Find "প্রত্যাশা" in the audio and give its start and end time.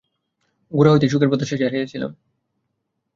1.29-1.55